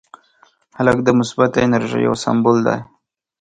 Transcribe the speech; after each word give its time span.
هلک 0.77 0.97
د 1.03 1.09
مثبتې 1.19 1.59
انرژۍ 1.67 2.01
یو 2.07 2.15
سمبول 2.23 2.57
دی. 2.67 2.79